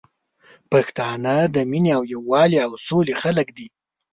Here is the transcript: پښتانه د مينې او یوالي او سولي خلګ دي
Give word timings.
پښتانه 0.71 1.35
د 1.55 1.57
مينې 1.69 1.91
او 1.97 2.03
یوالي 2.13 2.57
او 2.65 2.71
سولي 2.87 3.15
خلګ 3.21 3.47
دي 3.57 3.67